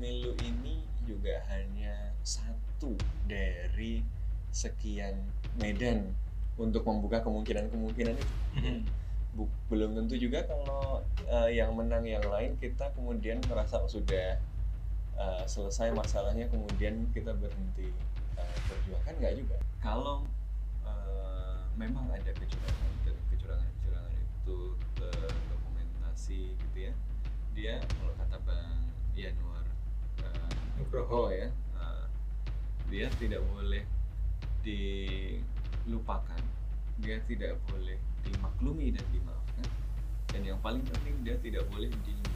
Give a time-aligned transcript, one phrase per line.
[0.00, 2.96] pemilu ini juga hanya satu
[3.28, 4.00] dari
[4.48, 5.12] sekian
[5.60, 6.16] medan
[6.56, 8.34] untuk membuka kemungkinan-kemungkinan itu.
[9.36, 14.40] Bu- belum tentu juga kalau eh, yang menang yang lain kita kemudian merasa sudah
[15.20, 17.92] eh, selesai masalahnya kemudian kita berhenti
[18.40, 19.04] eh, berjuang.
[19.04, 19.60] Kan nggak juga?
[19.84, 20.24] Kalau
[20.88, 24.58] eh, memang ada kecurangan dan kecurangan-kecurangan itu
[24.96, 26.92] terdokumentasi gitu ya.
[27.52, 28.80] Dia kalau kata bang
[29.12, 29.69] Yanuar
[30.22, 31.48] eh, Nugroho ya.
[31.50, 32.04] Eh,
[32.92, 33.84] dia tidak boleh
[34.64, 36.42] dilupakan.
[37.00, 39.68] Dia tidak boleh dimaklumi dan dimaafkan.
[40.30, 42.29] Dan yang paling penting dia tidak boleh dilembagakan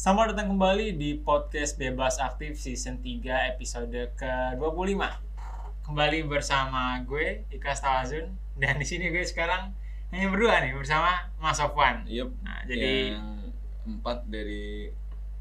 [0.00, 4.96] Selamat datang kembali di podcast Bebas Aktif season 3 episode ke-25.
[5.84, 9.76] Kembali bersama gue Ika Tawazun dan di sini gue sekarang
[10.08, 12.08] hanya berdua nih bersama Mas Sofwan.
[12.08, 13.52] Yup, Nah, jadi yang
[13.84, 14.88] empat dari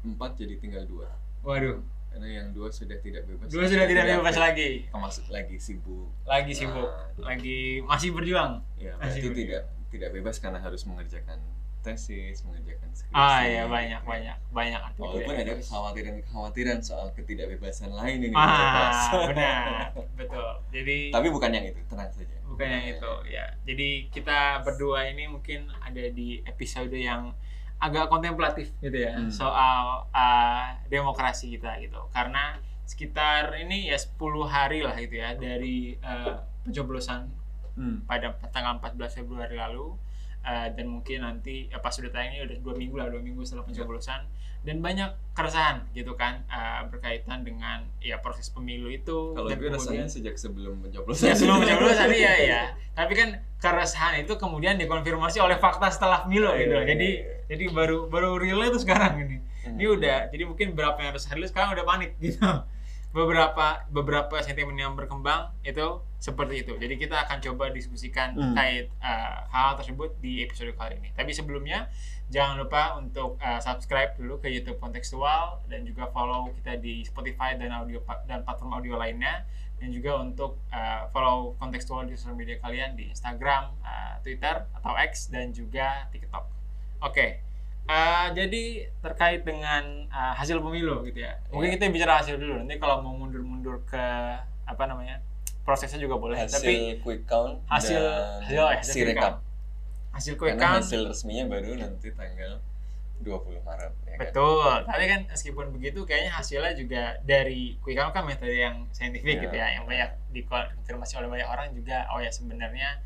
[0.00, 1.08] empat jadi tinggal dua
[1.42, 1.76] waduh,
[2.08, 4.40] karena yang dua sudah tidak bebas dua sudah tidak bebas aktif.
[4.40, 4.70] lagi.
[4.88, 7.28] termasuk lagi sibuk Lagi sibuk, Nah.
[7.28, 8.64] lagi masih berjuang.
[8.78, 9.36] ya Masih berdua.
[9.36, 9.62] tidak
[9.92, 11.44] tidak bebas karena harus mengerjakan
[11.86, 15.42] tesis mengerjakan skripsi Ah ya banyak banyak banyak walaupun artikel.
[15.46, 20.50] ada kekhawatiran-kekhawatiran soal ketidakbebasan lain ini Ah, benar, betul.
[20.68, 25.26] Jadi tapi bukan yang itu tenang saja bukan yang itu ya jadi kita berdua ini
[25.26, 27.30] mungkin ada di episode yang
[27.76, 29.28] agak kontemplatif gitu ya Hmm.
[29.28, 35.94] soal uh, demokrasi kita gitu karena sekitar ini ya 10 hari lah gitu ya dari
[36.00, 37.28] uh, pencoblosan
[37.76, 38.00] Hmm.
[38.08, 40.00] pada tanggal 14 Februari lalu
[40.46, 43.42] Uh, dan mungkin nanti ya pas sudah tayang ini udah dua minggu lah dua minggu
[43.42, 44.22] setelah pencoblosan.
[44.62, 49.34] Dan banyak keresahan gitu kan uh, berkaitan dengan ya proses pemilu itu.
[49.34, 51.30] Kalau gue rasanya sejak sebelum pencoblosan.
[51.30, 52.62] Ya sebelum pencoblosan iya iya.
[52.94, 57.34] Tapi kan keresahan itu kemudian dikonfirmasi oleh fakta setelah pemilu Iya, gitu iya, jadi iya.
[57.50, 59.36] jadi baru baru realnya itu sekarang ini.
[59.66, 59.82] Hmm.
[59.82, 62.38] ini udah jadi mungkin berapa yang harus hadir sekarang udah panik gitu
[63.16, 68.52] beberapa beberapa sentimen yang berkembang itu seperti itu jadi kita akan coba diskusikan Hmm.
[68.52, 71.88] terkait uh, hal tersebut di episode kali ini tapi sebelumnya
[72.28, 77.56] jangan lupa untuk uh, subscribe dulu ke YouTube kontekstual dan juga follow kita di Spotify
[77.56, 79.48] dan audio dan platform audio lainnya
[79.80, 84.92] dan juga untuk uh, follow kontekstual di sosial media kalian di Instagram, uh, Twitter atau
[84.96, 86.48] X dan juga TikTok.
[87.04, 87.44] Oke,
[87.86, 88.64] uh, jadi
[88.98, 91.38] terkait dengan uh, hasil pemilu gitu ya.
[91.48, 91.76] Mungkin Iya.
[91.76, 92.58] kita bicara hasil dulu.
[92.58, 94.04] Nanti kalau mau mundur-mundur ke
[94.66, 95.22] apa namanya
[95.62, 96.38] prosesnya juga boleh.
[96.38, 99.38] hasil Tapi quick count hasil dan hasil, oh, hasil si quick rekap count.
[100.12, 102.52] hasil quick karena count hasil resminya baru nanti tanggal
[103.16, 104.18] 20 Maret ya kan?
[104.20, 104.74] Betul.
[104.84, 109.42] Tapi kan meskipun begitu kayaknya hasilnya juga dari quick count kan metode yang saintifik Iya.
[109.42, 113.00] gitu ya, yang banyak dikonfirmasi oleh banyak orang juga oh ya sebenarnya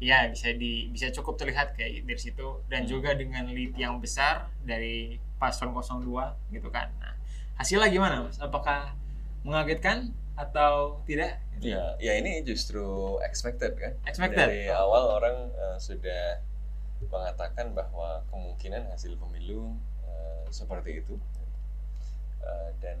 [0.00, 2.90] ya bisa di bisa cukup terlihat kayak dari situ dan Hmm.
[2.90, 6.88] juga dengan lead yang besar dari paslon 02 gitu kan.
[6.96, 7.14] Nah,
[7.60, 8.40] hasilnya gimana Mas?
[8.40, 8.96] Apakah
[9.44, 11.36] mengagetkan atau tidak?
[11.60, 13.92] Ya, ya ini justru expected kan.
[14.08, 14.40] Expected.
[14.40, 16.40] Dari awal orang eh, sudah
[17.04, 19.76] mengatakan bahwa kemungkinan hasil pemilu
[20.08, 21.20] eh, seperti itu.
[22.40, 22.96] Eh, dan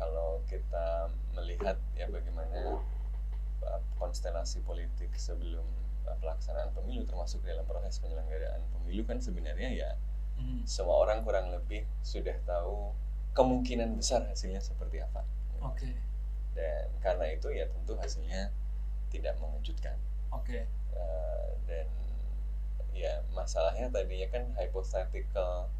[0.00, 2.80] kalau kita melihat ya bagaimana
[3.96, 5.64] konstelasi politik sebelum
[6.14, 9.90] pelaksanaan pemilu termasuk dalam proses penyelenggaraan pemilu kan sebenarnya ya
[10.34, 10.66] Hmm.
[10.66, 12.90] semua orang kurang lebih sudah tahu
[13.32, 15.22] kemungkinan besar hasilnya seperti apa.
[15.62, 15.94] Oke.
[16.58, 18.50] Dan karena itu ya tentu hasilnya
[19.08, 19.94] tidak mengejutkan.
[20.30, 20.66] Oke.
[20.90, 21.86] Eh, dan
[22.90, 25.70] ya masalahnya tadinya kan hypothetical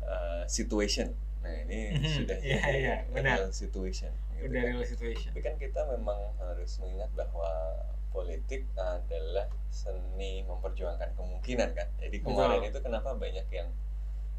[0.00, 1.12] eh, situation.
[1.44, 2.12] Nah ini Mhm.
[2.16, 3.44] sudah Iya, jadi iya, benar.
[3.44, 4.08] real situation.
[4.32, 4.68] gitu Udah kan.
[4.72, 5.30] real situation.
[5.30, 7.76] Tapi kan kita memang harus mengingat bahwa
[8.12, 11.88] politik adalah seni memperjuangkan kemungkinan kan.
[11.98, 12.70] Jadi kemarin Betul.
[12.70, 13.68] itu kenapa banyak yang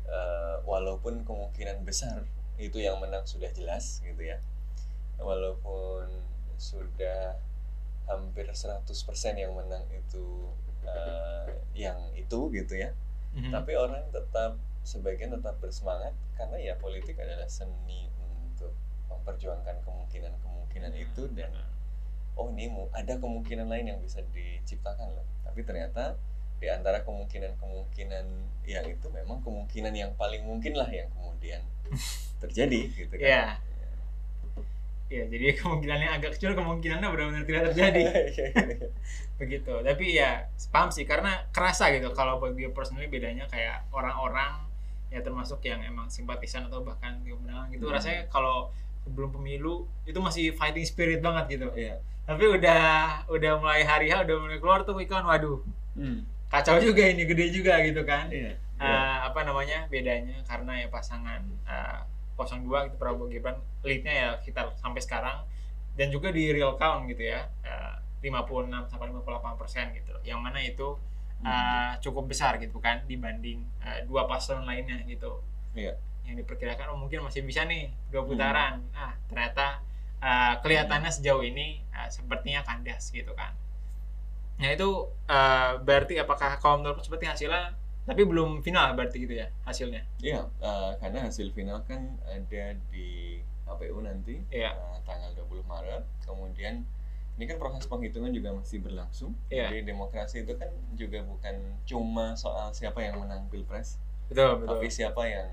[0.07, 2.23] eh, walaupun kemungkinan besar
[2.61, 4.37] itu yang menang sudah jelas gitu ya.
[5.17, 6.05] Walaupun
[6.61, 7.37] sudah
[8.05, 8.85] hampir 100%
[9.35, 10.53] yang menang itu
[10.85, 12.93] eh, yang itu gitu ya.
[13.33, 13.49] Mhm.
[13.49, 18.75] Tapi orang tetap sebagian tetap bersemangat karena ya politik adalah seni untuk
[19.07, 21.49] memperjuangkan kemungkinan-kemungkinan itu dan
[22.53, 25.25] ini mu- ada kemungkinan lain yang bisa diciptakan loh.
[25.43, 26.15] Tapi ternyata
[26.61, 28.25] di antara kemungkinan-kemungkinan
[28.63, 31.59] yang itu memang kemungkinan yang paling mungkin lah yang kemudian
[32.41, 33.27] terjadi gitu kan.
[33.27, 33.45] Iya.
[35.11, 38.01] Ya, jadi kemungkinannya agak kecil, kemungkinannya benar-benar tidak terjadi.
[39.41, 39.73] Begitu.
[39.85, 44.65] Tapi ya paham sih karena kerasa gitu kalau bagi gue personally bedanya kayak orang-orang
[45.13, 47.93] ya termasuk yang emang simpatisan atau bahkan kemenangan gitu Hmm.
[47.93, 48.73] rasanya kalau
[49.03, 49.73] sebelum pemilu
[50.03, 51.99] itu masih fighting spirit banget gitu Iya.
[52.23, 52.83] tapi udah
[53.27, 55.59] udah mulai hari H udah mulai keluar tuh ikon waduh
[55.93, 56.25] Hmm.
[56.47, 58.57] kacau juga ini gede juga gitu kan Iya.
[58.75, 58.89] Eh,
[59.21, 61.99] apa namanya bedanya karena ya pasangan eh,
[62.33, 62.49] 02
[62.83, 65.45] gitu Prabowo Gibran leadnya ya kita sampai sekarang
[65.93, 70.59] dan juga di real count gitu ya eh, 56 sampai 58 persen gitu yang mana
[70.59, 70.97] itu
[71.41, 75.93] eh, cukup besar gitu kan dibanding eh, dua paslon lainnya gitu Iya.
[76.23, 78.29] Yang diperkirakan oh mungkin masih bisa nih dua Hmm.
[78.29, 79.83] putaran ah ternyata
[80.17, 83.51] eh, kelihatannya sejauh ini eh, sepertinya kandas gitu kan
[84.55, 84.89] nah itu
[85.25, 87.73] eh, berarti apakah kalau menurut seperti hasilnya
[88.03, 93.39] tapi belum final berarti gitu ya hasilnya Iya, eh, karena hasil final kan ada di
[93.63, 94.71] KPU nanti Iya.
[94.71, 96.03] eh, tanggal 20 Maret.
[96.21, 96.83] Kemudian
[97.33, 99.31] ini kan proses penghitungan juga masih berlangsung.
[99.47, 99.71] Iya.
[99.71, 103.95] Jadi demokrasi itu kan juga bukan cuma soal siapa yang menang pilpres,
[104.27, 105.47] betul betul tapi siapa yang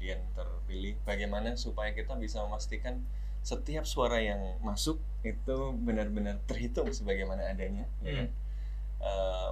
[0.00, 0.96] kemudian terpilih.
[1.04, 3.04] Bagaimana supaya kita bisa memastikan
[3.44, 7.84] setiap suara yang masuk itu benar-benar terhitung sebagaimana adanya.
[8.00, 8.28] ya kan?
[8.32, 9.04] Hmm.
[9.04, 9.50] Eh,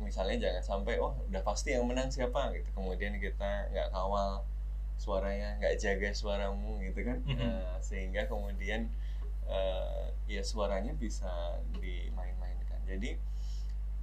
[0.00, 4.44] misalnya jangan sampai oh udah pasti yang menang siapa gitu kemudian kita nggak kawal
[5.00, 7.40] suaranya nggak jaga suaramu gitu kan Mhm.
[7.40, 8.92] Eh, sehingga kemudian
[9.48, 13.16] eh, ya suaranya bisa dimain-mainkan jadi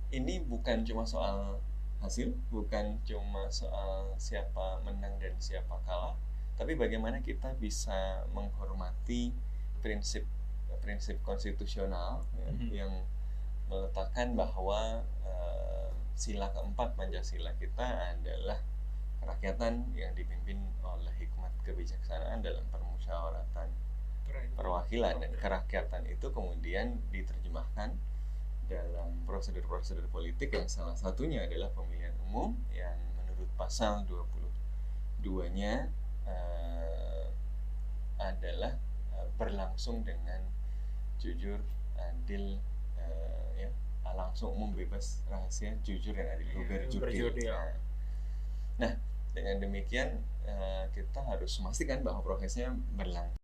[0.10, 1.62] ini bukan cuma soal
[2.04, 6.20] hasil bukan cuma soal siapa menang dan siapa kalah
[6.60, 9.32] tapi bagaimana kita bisa menghormati
[9.80, 10.28] prinsip
[10.84, 12.68] prinsip konstitusional ya, Mhm.
[12.76, 12.94] yang
[13.72, 18.60] meletakkan bahwa eh, sila keempat Pancasila kita adalah
[19.24, 23.72] kerakyatan yang dipimpin oleh hikmat kebijaksanaan dalam permusyawaratan
[24.54, 27.96] perwakilan dan kerakyatan itu kemudian diterjemahkan
[28.74, 35.74] dalam prosedur-prosedur politik yang salah satunya adalah pemilihan umum yang menurut pasal 22-nya
[36.26, 37.26] eh,
[38.18, 38.74] adalah
[39.14, 40.42] eh, berlangsung dengan
[41.22, 41.62] jujur,
[41.96, 42.58] adil,
[42.98, 43.70] eh, ya,
[44.14, 47.02] langsung umum bebas rahasia jujur dan adil Iya, berjudil.
[47.02, 47.54] berjudil.
[47.54, 47.74] Nah,
[48.74, 48.94] Nah,
[49.38, 50.10] dengan demikian
[50.50, 53.38] eh, kita harus memastikan bahwa prosesnya berlangsung